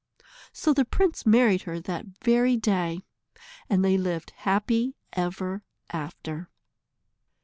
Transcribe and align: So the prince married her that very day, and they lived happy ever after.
So 0.51 0.73
the 0.73 0.83
prince 0.83 1.27
married 1.27 1.61
her 1.69 1.79
that 1.81 2.07
very 2.23 2.57
day, 2.57 3.01
and 3.69 3.85
they 3.85 3.99
lived 3.99 4.31
happy 4.35 4.95
ever 5.13 5.63
after. 5.91 6.49